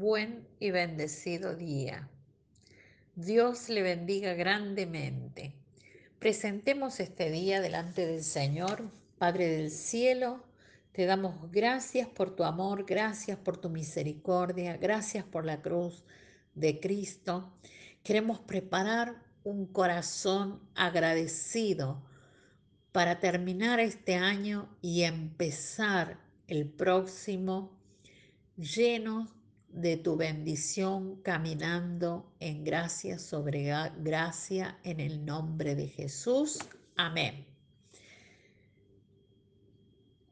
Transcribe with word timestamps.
buen 0.00 0.48
y 0.58 0.70
bendecido 0.70 1.54
día. 1.54 2.08
Dios 3.16 3.68
le 3.68 3.82
bendiga 3.82 4.32
grandemente. 4.32 5.52
Presentemos 6.18 7.00
este 7.00 7.30
día 7.30 7.60
delante 7.60 8.06
del 8.06 8.24
Señor, 8.24 8.90
Padre 9.18 9.48
del 9.48 9.70
cielo. 9.70 10.42
Te 10.92 11.04
damos 11.04 11.52
gracias 11.52 12.08
por 12.08 12.34
tu 12.34 12.44
amor, 12.44 12.86
gracias 12.86 13.36
por 13.36 13.58
tu 13.58 13.68
misericordia, 13.68 14.78
gracias 14.78 15.22
por 15.22 15.44
la 15.44 15.60
cruz 15.60 16.02
de 16.54 16.80
Cristo. 16.80 17.52
Queremos 18.02 18.40
preparar 18.40 19.22
un 19.44 19.66
corazón 19.66 20.62
agradecido 20.74 22.02
para 22.90 23.20
terminar 23.20 23.80
este 23.80 24.14
año 24.14 24.74
y 24.80 25.02
empezar 25.02 26.18
el 26.48 26.66
próximo 26.70 27.78
lleno 28.56 29.39
de 29.72 29.96
tu 29.96 30.16
bendición, 30.16 31.22
caminando 31.22 32.34
en 32.40 32.64
gracia 32.64 33.18
sobre 33.18 33.72
gracia 33.98 34.78
en 34.82 35.00
el 35.00 35.24
nombre 35.24 35.74
de 35.74 35.88
Jesús. 35.88 36.58
Amén. 36.96 37.46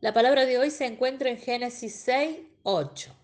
La 0.00 0.12
palabra 0.12 0.46
de 0.46 0.58
hoy 0.58 0.70
se 0.70 0.86
encuentra 0.86 1.30
en 1.30 1.36
Génesis 1.36 1.94
6, 1.96 2.38
8. 2.62 3.14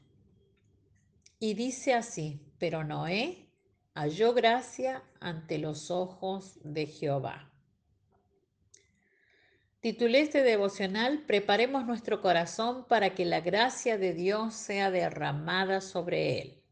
Y 1.38 1.54
dice 1.54 1.94
así, 1.94 2.40
pero 2.58 2.84
Noé 2.84 3.50
halló 3.94 4.34
gracia 4.34 5.02
ante 5.20 5.58
los 5.58 5.90
ojos 5.90 6.58
de 6.62 6.86
Jehová. 6.86 7.50
Titulé 9.86 10.22
este 10.22 10.42
devocional 10.42 11.22
Preparemos 11.28 11.86
nuestro 11.86 12.20
corazón 12.20 12.88
para 12.88 13.14
que 13.14 13.24
la 13.24 13.40
gracia 13.40 13.96
de 13.96 14.14
Dios 14.14 14.52
sea 14.56 14.90
derramada 14.90 15.80
sobre 15.80 16.40
él. 16.40 16.64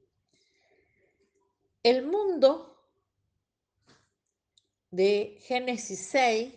El 1.84 2.04
mundo 2.06 2.76
de 4.90 5.38
Génesis 5.42 6.08
6 6.08 6.54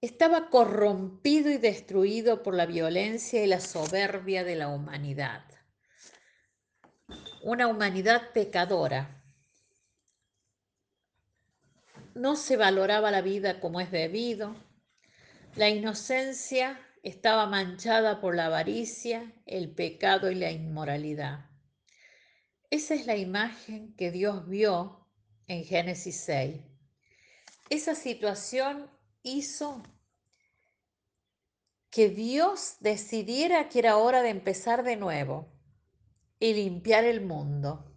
estaba 0.00 0.50
corrompido 0.50 1.50
y 1.50 1.58
destruido 1.58 2.44
por 2.44 2.54
la 2.54 2.66
violencia 2.66 3.42
y 3.42 3.48
la 3.48 3.58
soberbia 3.58 4.44
de 4.44 4.54
la 4.54 4.68
humanidad. 4.68 5.42
Una 7.42 7.66
humanidad 7.66 8.30
pecadora. 8.32 9.20
No 12.14 12.36
se 12.36 12.56
valoraba 12.56 13.10
la 13.10 13.22
vida 13.22 13.58
como 13.58 13.80
es 13.80 13.90
debido 13.90 14.69
la 15.56 15.68
inocencia 15.68 16.80
estaba 17.02 17.46
manchada 17.46 18.20
por 18.20 18.36
la 18.36 18.46
avaricia, 18.46 19.32
el 19.46 19.70
pecado 19.70 20.30
y 20.30 20.34
la 20.34 20.50
inmoralidad. 20.50 21.50
Esa 22.70 22.94
es 22.94 23.06
la 23.06 23.16
imagen 23.16 23.94
que 23.96 24.10
Dios 24.12 24.48
vio 24.48 25.08
en 25.48 25.64
Génesis 25.64 26.20
6. 26.20 26.60
Esa 27.68 27.94
situación 27.94 28.88
hizo 29.22 29.82
que 31.90 32.08
Dios 32.08 32.76
decidiera 32.78 33.68
que 33.68 33.80
era 33.80 33.96
hora 33.96 34.22
de 34.22 34.28
empezar 34.30 34.84
de 34.84 34.96
nuevo 34.96 35.52
y 36.38 36.54
limpiar 36.54 37.04
el 37.04 37.20
mundo. 37.22 37.92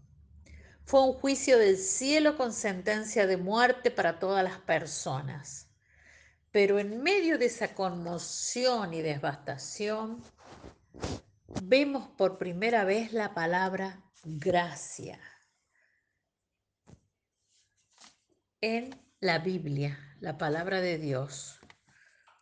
Fue 0.85 1.03
un 1.03 1.13
juicio 1.13 1.59
del 1.59 1.77
cielo 1.77 2.35
con 2.35 2.51
sentencia 2.51 3.27
de 3.27 3.37
muerte 3.37 3.91
para 3.91 4.17
todas 4.17 4.43
las 4.43 4.57
personas. 4.59 5.62
Pero 6.53 6.77
en 6.77 7.01
medio 7.01 7.39
de 7.39 7.47
esa 7.47 7.73
conmoción 7.73 8.93
y 8.93 9.01
devastación, 9.01 10.23
vemos 11.63 12.09
por 12.09 12.37
primera 12.37 12.83
vez 12.85 13.11
la 13.11 13.33
palabra 13.33 14.03
gracia 14.23 15.19
en 18.61 18.95
la 19.19 19.39
Biblia, 19.39 19.97
la 20.19 20.37
palabra 20.37 20.79
de 20.79 20.99
Dios. 20.99 21.59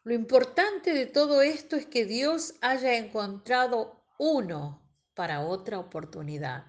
Lo 0.03 0.13
importante 0.13 0.93
de 0.93 1.05
todo 1.05 1.41
esto 1.41 1.77
es 1.77 1.85
que 1.85 2.03
Dios 2.03 2.55
haya 2.59 2.97
encontrado 2.97 4.03
uno 4.19 4.93
para 5.13 5.39
otra 5.39 5.79
oportunidad. 5.79 6.65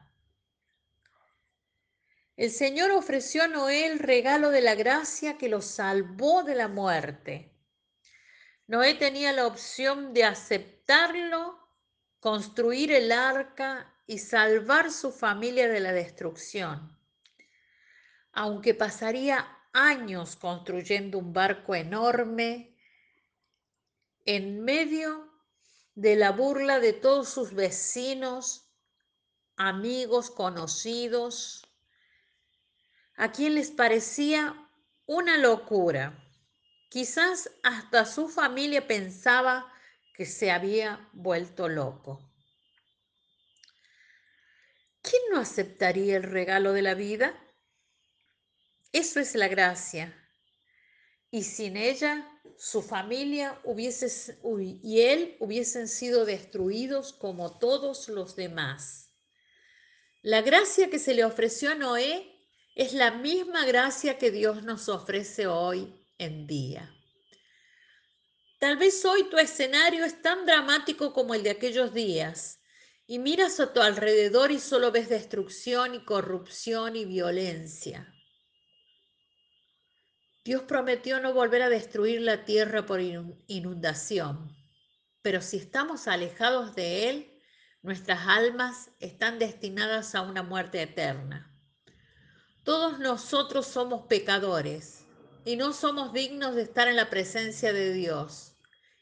El 2.43 2.51
Señor 2.51 2.91
ofreció 2.91 3.45
a 3.45 3.47
Noé 3.47 3.87
el 3.87 4.01
regalo 4.01 4.51
de 4.51 4.63
la 4.63 4.75
gracia 4.75 5.39
que 5.39 5.49
lo 5.49 5.63
salvó 5.63 6.43
de 6.43 6.57
la 6.57 6.67
muerte. 6.67 7.55
Noé 8.67 8.95
tenía 8.95 9.33
la 9.33 9.47
opción 9.47 10.13
de 10.13 10.25
aceptarlo, 10.25 11.57
construir 12.19 12.91
el 12.91 13.13
arca 13.13 13.95
y 14.09 14.19
salvar 14.19 14.91
su 14.91 15.13
familia 15.13 15.69
de 15.69 15.79
la 15.79 15.93
destrucción. 15.93 16.99
Aunque 18.33 18.75
pasaría 18.75 19.47
años 19.73 20.35
construyendo 20.35 21.19
un 21.19 21.33
barco 21.33 21.77
enorme 21.77 22.77
en 24.25 24.65
medio 24.65 25.33
de 25.95 26.17
la 26.17 26.33
burla 26.33 26.81
de 26.81 26.93
todos 26.93 27.29
sus 27.29 27.55
vecinos, 27.55 28.69
amigos, 29.55 30.33
conocidos, 30.33 31.69
a 33.17 33.33
quien 33.33 33.55
les 33.55 33.71
parecía 33.71 34.55
una 35.07 35.37
locura. 35.39 36.19
Quizás 36.89 37.51
hasta 37.63 38.05
su 38.05 38.29
familia 38.29 38.87
pensaba 38.87 39.73
que 40.15 40.27
se 40.27 40.51
había 40.51 41.09
vuelto 41.13 41.69
loco. 41.69 42.33
¿Quién 45.01 45.23
no 45.33 45.41
aceptaría 45.41 46.17
el 46.17 46.23
regalo 46.23 46.73
de 46.73 46.83
la 46.83 46.95
vida? 46.95 47.35
Eso 48.93 49.21
es 49.21 49.35
la 49.35 49.49
gracia. 49.49 50.17
Y 51.31 51.45
sin 51.45 51.77
ella, 51.77 52.31
su 52.59 52.83
familia 52.83 53.59
hubiese, 53.65 54.39
y 54.83 55.01
él 55.01 55.37
hubiesen 55.41 55.89
sido 55.89 56.27
destruidos 56.27 57.13
como 57.15 57.59
todos 57.59 58.09
los 58.09 58.37
demás. 58.37 59.11
La 60.21 60.43
gracia 60.43 60.91
que 60.91 60.99
se 60.99 61.15
le 61.15 61.25
ofreció 61.25 61.73
a 61.73 61.75
Noé 61.75 62.33
es 62.75 62.95
la 62.95 63.11
misma 63.11 63.67
gracia 63.67 64.19
que 64.19 64.31
Dios 64.31 64.63
nos 64.63 64.89
ofrece 64.89 65.47
hoy 65.47 65.95
en 66.19 66.47
día. 66.47 66.95
Tal 68.59 68.77
vez 68.77 69.05
hoy 69.05 69.25
tu 69.25 69.37
escenario 69.39 70.05
es 70.05 70.23
tan 70.23 70.47
dramático 70.47 71.13
como 71.13 71.35
el 71.35 71.43
de 71.43 71.51
aquellos 71.51 71.93
días 71.93 72.61
y 73.07 73.19
miras 73.19 73.61
a 73.61 73.73
tu 73.73 73.81
alrededor 73.81 74.53
y 74.53 74.61
solo 74.61 74.93
ves 74.93 75.09
destrucción 75.09 75.95
y 75.95 76.05
corrupción 76.05 76.97
y 76.97 77.05
violencia. 77.05 78.15
Dios 80.45 80.63
prometió 80.63 81.21
no 81.21 81.35
volver 81.35 81.63
a 81.63 81.69
destruir 81.69 82.21
la 82.21 82.45
tierra 82.45 82.87
por 82.87 83.01
inundación, 83.01 84.57
pero 85.21 85.41
si 85.41 85.59
estamos 85.59 86.09
alejados 86.09 86.75
de 86.75 87.11
Él, 87.11 87.43
nuestras 87.83 88.27
almas 88.27 88.91
están 88.99 89.39
destinadas 89.39 90.15
a 90.15 90.23
una 90.23 90.43
muerte 90.43 90.83
eterna. 90.83 91.52
Todos 92.65 93.01
nosotros 93.01 93.67
somos 93.67 94.07
pecadores 94.07 95.05
y 95.45 95.57
no 95.57 95.73
somos 95.73 96.13
dignos 96.13 96.55
de 96.55 96.63
estar 96.63 96.87
en 96.87 96.95
la 96.95 97.11
presencia 97.11 97.73
de 97.73 97.93
Dios. 97.93 98.53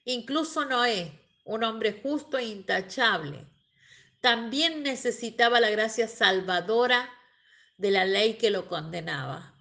Incluso 0.05 0.65
Noé, 0.65 1.21
un 1.45 1.63
hombre 1.65 2.01
justo 2.03 2.39
e 2.39 2.45
intachable, 2.45 3.47
también 4.23 4.83
necesitaba 4.83 5.61
la 5.61 5.69
gracia 5.69 6.09
salvadora 6.09 7.11
de 7.77 7.91
la 7.91 8.07
ley 8.07 8.39
que 8.39 8.51
lo 8.51 8.67
condenaba. 8.67 9.55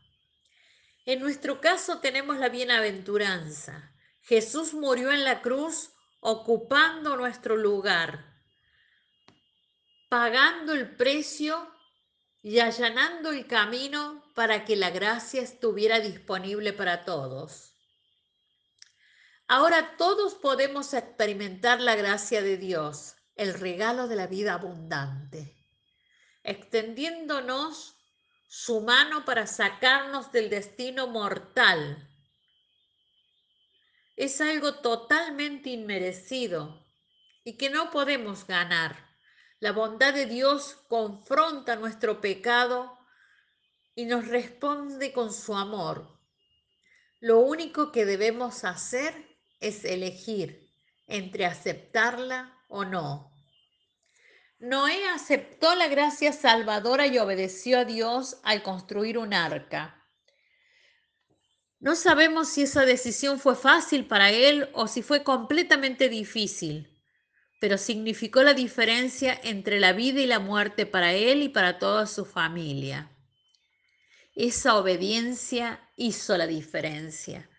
En 1.05 1.19
nuestro 1.19 1.59
caso 1.59 1.99
tenemos 1.99 2.37
la 2.37 2.47
bienaventuranza. 2.47 3.91
Jesús 4.21 4.73
murió 4.73 5.11
en 5.11 5.25
la 5.25 5.41
cruz 5.41 5.89
ocupando 6.21 7.17
nuestro 7.17 7.57
lugar, 7.57 8.25
pagando 10.07 10.73
el 10.73 10.95
precio 10.95 11.69
y 12.41 12.59
allanando 12.59 13.32
el 13.32 13.47
camino 13.47 14.24
para 14.34 14.64
que 14.64 14.76
la 14.76 14.90
gracia 14.90 15.41
estuviera 15.41 16.00
disponible 16.00 16.74
para 16.74 17.03
todos. 17.03 17.74
Ahora 19.47 19.97
todos 19.97 20.36
podemos 20.36 20.94
experimentar 20.94 21.82
la 21.82 21.96
gracia 21.96 22.41
de 22.41 22.58
Dios, 22.58 23.16
el 23.36 23.53
regalo 23.56 24.08
de 24.08 24.16
la 24.16 24.28
vida 24.28 24.53
abundante, 24.53 25.56
extendiéndonos 26.44 27.96
su 28.47 28.82
mano 28.82 29.26
para 29.26 29.46
sacarnos 29.47 30.32
del 30.32 30.50
destino 30.50 31.08
mortal. 31.08 32.08
Es 34.16 34.40
algo 34.40 34.76
totalmente 34.76 35.70
inmerecido 35.70 36.86
y 37.44 37.58
que 37.58 37.70
no 37.70 37.90
podemos 37.91 38.46
ganar 38.46 39.09
la 39.59 39.72
bondad 39.73 40.14
de 40.14 40.26
Dios 40.26 40.78
confronta 40.88 41.76
nuestro 41.76 42.22
pecado 42.22 42.97
y 43.94 44.06
nos 44.06 44.28
responde 44.28 45.11
con 45.11 45.34
su 45.34 45.56
amor. 45.56 46.20
Lo 47.20 47.40
único 47.40 47.91
que 47.91 48.06
debemos 48.06 48.64
hacer 48.64 49.14
es 49.59 49.84
elegir 49.84 50.72
entre 51.08 51.46
aceptarla 51.46 52.58
o 52.70 52.85
no. 52.85 53.34
Noé 54.59 55.08
aceptó 55.09 55.76
la 55.76 55.88
gracia 55.88 56.32
salvadora 56.32 57.08
y 57.08 57.17
obedeció 57.17 57.79
a 57.79 57.85
Dios 57.85 58.38
al 58.44 58.64
construir 58.64 59.17
un 59.17 59.34
arca. 59.34 60.05
No 61.79 61.96
sabemos 61.96 62.50
si 62.50 62.64
esa 62.64 62.85
decisión 62.85 63.40
fue 63.40 63.55
fácil 63.55 64.05
para 64.05 64.32
él 64.32 64.70
o 64.73 64.88
si 64.88 65.02
fue 65.02 65.23
completamente 65.23 66.09
difícil, 66.09 66.98
pero 67.59 67.78
significó 67.78 68.41
la 68.41 68.53
diferencia 68.53 69.40
entre 69.44 69.79
la 69.79 69.94
vida 69.94 70.22
y 70.22 70.26
la 70.26 70.40
muerte 70.40 70.85
para 70.85 71.14
él 71.14 71.44
y 71.44 71.50
para 71.50 71.78
toda 71.78 72.08
su 72.08 72.26
familia. 72.26 73.11
Esa 74.34 74.78
obediencia 74.78 75.82
hizo 75.97 76.38
la 76.38 76.47
diferencia. 76.47 77.50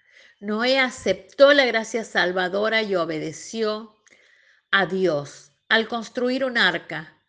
Noé 0.41 0.79
aceptó 0.79 1.53
la 1.53 1.67
gracia 1.67 2.03
salvadora 2.05 2.83
y 2.83 2.97
obedeció 2.97 3.95
a 4.71 4.87
Dios 4.87 5.53
al 5.69 5.87
construir 5.87 6.45
un 6.47 6.57
arca. 6.57 7.23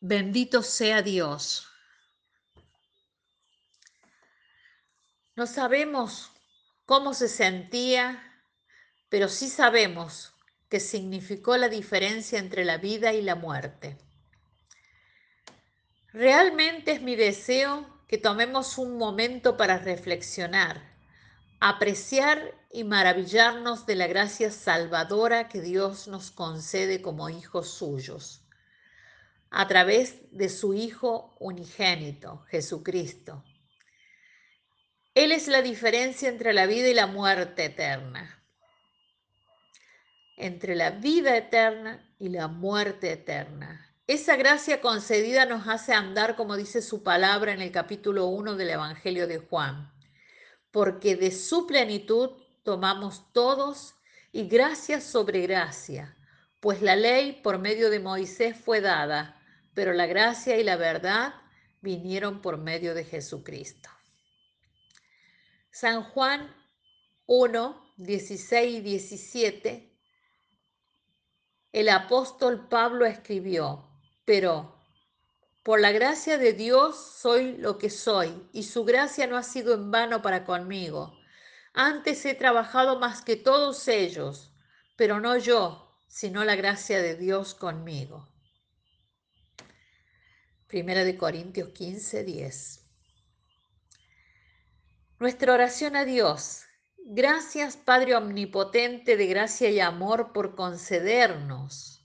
Bendito 0.00 0.62
sea 0.62 1.00
Dios. 1.00 1.66
No 5.34 5.46
sabemos 5.46 6.30
cómo 6.84 7.14
se 7.14 7.28
sentía, 7.28 8.33
pero 9.14 9.28
sí 9.28 9.48
sabemos 9.48 10.34
que 10.68 10.80
significó 10.80 11.56
la 11.56 11.68
diferencia 11.68 12.40
entre 12.40 12.64
la 12.64 12.78
vida 12.78 13.12
y 13.12 13.22
la 13.22 13.36
muerte. 13.36 13.96
Realmente 16.12 16.90
es 16.90 17.00
mi 17.00 17.14
deseo 17.14 17.86
que 18.08 18.18
tomemos 18.18 18.76
un 18.76 18.98
momento 18.98 19.56
para 19.56 19.78
reflexionar, 19.78 20.82
apreciar 21.60 22.56
y 22.72 22.82
maravillarnos 22.82 23.86
de 23.86 23.94
la 23.94 24.08
gracia 24.08 24.50
salvadora 24.50 25.48
que 25.48 25.60
Dios 25.60 26.08
nos 26.08 26.32
concede 26.32 27.00
como 27.00 27.28
hijos 27.28 27.70
suyos, 27.70 28.42
a 29.48 29.68
través 29.68 30.16
de 30.32 30.48
su 30.48 30.74
Hijo 30.74 31.36
unigénito, 31.38 32.44
Jesucristo 32.48 33.44
él 35.14 35.30
es 35.30 35.46
la 35.46 35.62
diferencia 35.62 36.28
entre 36.28 36.52
la 36.52 36.66
vida 36.66 36.88
y 36.88 36.94
la 36.94 37.06
muerte 37.06 37.66
eterna. 37.66 38.43
Entre 40.36 40.74
la 40.74 40.90
vida 40.90 41.36
eterna 41.36 42.04
y 42.18 42.28
la 42.28 42.48
muerte 42.48 43.12
eterna. 43.12 43.84
Esa 44.06 44.36
gracia 44.36 44.80
concedida 44.80 45.46
nos 45.46 45.66
hace 45.66 45.94
andar, 45.94 46.36
como 46.36 46.56
dice 46.56 46.82
su 46.82 47.02
palabra 47.02 47.52
en 47.52 47.62
el 47.62 47.72
capítulo 47.72 48.26
1 48.26 48.56
del 48.56 48.70
Evangelio 48.70 49.26
de 49.26 49.38
Juan, 49.38 49.92
porque 50.70 51.16
de 51.16 51.30
su 51.30 51.66
plenitud 51.66 52.30
tomamos 52.62 53.32
todos 53.32 53.94
y 54.30 54.46
gracia 54.48 55.00
sobre 55.00 55.42
gracia, 55.42 56.18
pues 56.60 56.82
la 56.82 56.96
ley 56.96 57.40
por 57.42 57.58
medio 57.58 57.88
de 57.88 58.00
Moisés 58.00 58.56
fue 58.56 58.80
dada, 58.80 59.40
pero 59.72 59.92
la 59.92 60.06
gracia 60.06 60.58
y 60.58 60.64
la 60.64 60.76
verdad 60.76 61.34
vinieron 61.80 62.42
por 62.42 62.58
medio 62.58 62.94
de 62.94 63.04
Jesucristo. 63.04 63.88
San 65.70 66.02
Juan 66.02 66.54
1, 67.26 67.94
16 67.96 68.78
y 68.78 68.80
17, 68.80 69.93
el 71.74 71.88
apóstol 71.88 72.68
Pablo 72.68 73.04
escribió, 73.04 73.84
pero 74.24 74.78
por 75.64 75.80
la 75.80 75.90
gracia 75.90 76.38
de 76.38 76.52
Dios 76.52 76.96
soy 77.18 77.56
lo 77.56 77.78
que 77.78 77.90
soy, 77.90 78.48
y 78.52 78.62
su 78.62 78.84
gracia 78.84 79.26
no 79.26 79.36
ha 79.36 79.42
sido 79.42 79.74
en 79.74 79.90
vano 79.90 80.22
para 80.22 80.44
conmigo. 80.44 81.18
Antes 81.72 82.24
he 82.26 82.34
trabajado 82.34 83.00
más 83.00 83.22
que 83.22 83.34
todos 83.34 83.88
ellos, 83.88 84.52
pero 84.94 85.18
no 85.18 85.36
yo, 85.36 85.98
sino 86.06 86.44
la 86.44 86.54
gracia 86.54 87.02
de 87.02 87.16
Dios 87.16 87.56
conmigo. 87.56 88.28
Primera 90.68 91.02
de 91.02 91.18
Corintios 91.18 91.70
15, 91.70 92.22
10. 92.22 92.86
Nuestra 95.18 95.52
oración 95.52 95.96
a 95.96 96.04
Dios. 96.04 96.63
Gracias 97.06 97.76
Padre 97.76 98.16
Omnipotente 98.16 99.18
de 99.18 99.26
gracia 99.26 99.68
y 99.68 99.78
amor 99.78 100.32
por 100.32 100.54
concedernos 100.54 102.02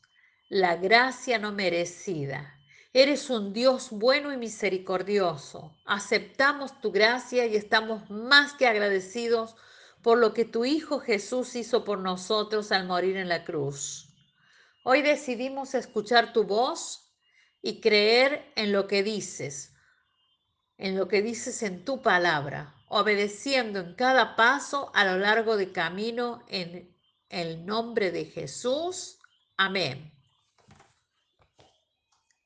la 0.50 0.76
gracia 0.76 1.40
no 1.40 1.54
merecida. 1.54 2.60
Eres 2.92 3.30
un 3.30 3.54
Dios 3.54 3.92
bueno 3.92 4.34
y 4.34 4.38
misericordioso. 4.38 5.74
Aceptamos 5.86 6.82
tu 6.82 6.92
gracia 6.92 7.46
y 7.46 7.56
estamos 7.56 8.10
más 8.10 8.52
que 8.52 8.68
agradecidos 8.68 9.56
por 10.04 10.18
lo 10.18 10.34
que 10.34 10.44
tu 10.44 10.66
Hijo 10.66 11.00
Jesús 11.00 11.56
hizo 11.56 11.86
por 11.86 12.00
nosotros 12.00 12.74
al 12.74 12.86
morir 12.86 13.16
en 13.16 13.30
la 13.30 13.46
cruz. 13.46 14.10
Hoy 14.84 15.02
decidimos 15.02 15.76
escuchar 15.76 16.34
tu 16.34 16.44
voz 16.44 17.10
y 17.62 17.80
creer 17.80 18.52
en 18.58 18.74
lo 18.74 18.86
que 18.86 19.02
dices, 19.02 19.74
en 20.78 20.98
lo 20.98 21.08
que 21.08 21.22
dices 21.22 21.64
en 21.64 21.86
tu 21.86 22.02
palabra 22.02 22.76
obedeciendo 22.90 23.80
en 23.80 23.96
cada 23.96 24.36
paso 24.36 24.92
a 24.94 25.06
lo 25.06 25.18
largo 25.18 25.56
del 25.56 25.72
camino 25.72 26.44
en 26.50 26.96
el 27.30 27.66
nombre 27.66 28.12
de 28.12 28.26
Jesús. 28.26 29.20
Amén. 29.58 30.12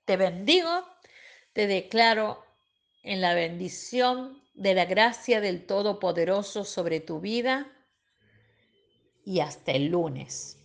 Te 0.05 0.17
bendigo, 0.17 0.85
te 1.53 1.65
declaro 1.65 2.43
en 3.03 3.21
la 3.21 3.33
bendición 3.33 4.41
de 4.53 4.73
la 4.73 4.85
gracia 4.85 5.41
del 5.41 5.65
Todopoderoso 5.65 6.65
sobre 6.65 6.99
tu 6.99 7.21
vida 7.21 7.71
y 9.25 9.39
hasta 9.39 9.71
el 9.71 9.87
lunes. 9.87 10.62